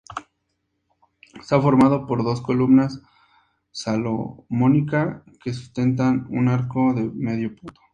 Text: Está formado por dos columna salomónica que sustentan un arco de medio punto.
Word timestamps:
Está 1.39 1.61
formado 1.61 2.07
por 2.07 2.23
dos 2.23 2.41
columna 2.41 2.87
salomónica 3.69 5.23
que 5.43 5.53
sustentan 5.53 6.25
un 6.31 6.47
arco 6.47 6.95
de 6.95 7.03
medio 7.03 7.55
punto. 7.55 7.79